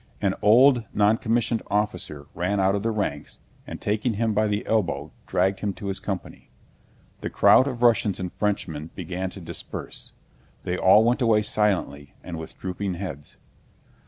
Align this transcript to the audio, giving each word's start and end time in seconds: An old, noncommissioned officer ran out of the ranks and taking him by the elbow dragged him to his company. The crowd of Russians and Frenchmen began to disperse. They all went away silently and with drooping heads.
An 0.19 0.33
old, 0.41 0.83
noncommissioned 0.95 1.61
officer 1.69 2.25
ran 2.33 2.59
out 2.59 2.73
of 2.73 2.81
the 2.81 2.89
ranks 2.89 3.37
and 3.67 3.79
taking 3.79 4.15
him 4.15 4.33
by 4.33 4.47
the 4.47 4.65
elbow 4.65 5.11
dragged 5.27 5.59
him 5.59 5.73
to 5.73 5.85
his 5.85 5.99
company. 5.99 6.49
The 7.19 7.29
crowd 7.29 7.67
of 7.67 7.83
Russians 7.83 8.19
and 8.19 8.33
Frenchmen 8.33 8.89
began 8.95 9.29
to 9.29 9.39
disperse. 9.39 10.11
They 10.63 10.75
all 10.75 11.03
went 11.03 11.21
away 11.21 11.43
silently 11.43 12.15
and 12.23 12.39
with 12.39 12.57
drooping 12.57 12.95
heads. 12.95 13.35